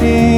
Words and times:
see. 0.00 0.35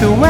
the 0.00 0.10
way 0.10 0.29